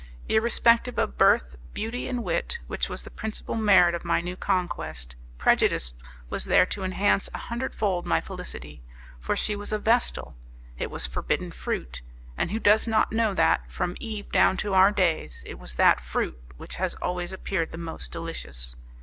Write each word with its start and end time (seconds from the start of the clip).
Irrespective 0.27 0.97
of 0.97 1.15
birth, 1.19 1.57
beauty, 1.75 2.07
and 2.07 2.23
wit, 2.23 2.57
which 2.65 2.89
was 2.89 3.03
the 3.03 3.11
principal 3.11 3.53
merit 3.53 3.93
of 3.93 4.03
my 4.03 4.19
new 4.19 4.35
conquest, 4.35 5.15
prejudice 5.37 5.93
was 6.27 6.45
there 6.45 6.65
to 6.65 6.83
enhance 6.83 7.29
a 7.35 7.37
hundredfold 7.37 8.07
my 8.07 8.19
felicity, 8.19 8.81
for 9.19 9.35
she 9.35 9.55
was 9.55 9.71
a 9.71 9.77
vestal: 9.77 10.35
it 10.79 10.89
was 10.89 11.05
forbidden 11.05 11.51
fruit, 11.51 12.01
and 12.35 12.49
who 12.49 12.57
does 12.57 12.87
not 12.87 13.11
know 13.11 13.35
that, 13.35 13.71
from 13.71 13.95
Eve 13.99 14.31
down 14.31 14.57
to 14.57 14.73
our 14.73 14.91
days, 14.91 15.43
it 15.45 15.59
was 15.59 15.75
that 15.75 16.01
fruit 16.01 16.39
which 16.57 16.77
has 16.77 16.95
always 16.95 17.31
appeared 17.31 17.71
the 17.71 17.77
most 17.77 18.11
delicious! 18.11 18.75